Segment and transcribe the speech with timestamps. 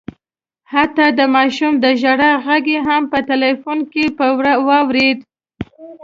[0.73, 4.25] حتی د ماشوم د ژړا غږ یې هم په ټلیفون کي په
[4.67, 5.19] واورېد